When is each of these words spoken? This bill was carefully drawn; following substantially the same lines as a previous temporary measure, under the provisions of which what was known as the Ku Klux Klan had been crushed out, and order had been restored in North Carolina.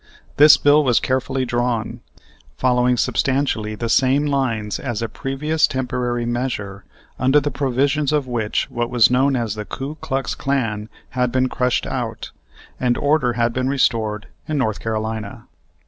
This 0.37 0.57
bill 0.57 0.83
was 0.83 0.99
carefully 0.99 1.45
drawn; 1.45 2.01
following 2.57 2.97
substantially 2.97 3.75
the 3.75 3.87
same 3.87 4.25
lines 4.25 4.79
as 4.79 5.03
a 5.03 5.07
previous 5.07 5.67
temporary 5.67 6.25
measure, 6.25 6.83
under 7.19 7.39
the 7.39 7.51
provisions 7.51 8.11
of 8.11 8.25
which 8.25 8.67
what 8.71 8.89
was 8.89 9.11
known 9.11 9.35
as 9.35 9.53
the 9.53 9.63
Ku 9.63 9.93
Klux 10.01 10.33
Klan 10.33 10.89
had 11.09 11.31
been 11.31 11.49
crushed 11.49 11.85
out, 11.85 12.31
and 12.79 12.97
order 12.97 13.33
had 13.33 13.53
been 13.53 13.69
restored 13.69 14.25
in 14.47 14.57
North 14.57 14.79
Carolina. 14.79 15.45